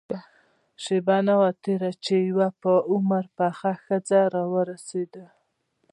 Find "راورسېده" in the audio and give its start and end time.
4.33-5.25